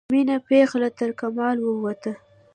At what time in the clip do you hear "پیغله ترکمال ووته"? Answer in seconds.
0.49-2.13